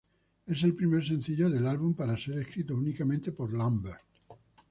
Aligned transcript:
Es 0.47 0.63
el 0.63 0.73
primer 0.73 1.05
sencillo 1.05 1.47
del 1.47 1.67
álbum 1.67 1.93
para 1.93 2.17
ser 2.17 2.39
escrita 2.39 2.73
únicamente 2.73 3.31
por 3.33 3.53
Lambert. 3.53 4.01